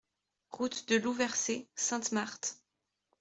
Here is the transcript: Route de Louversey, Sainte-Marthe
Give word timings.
Route 0.49 0.87
de 0.89 0.95
Louversey, 0.95 1.69
Sainte-Marthe 1.75 2.57